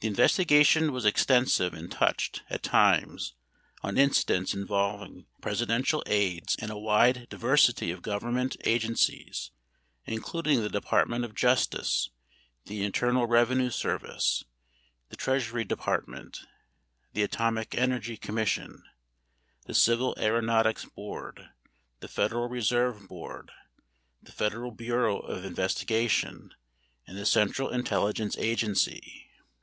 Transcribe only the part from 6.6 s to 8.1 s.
and a wide diversity of